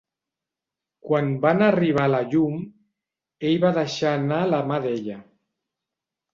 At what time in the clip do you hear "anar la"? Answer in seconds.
4.17-4.65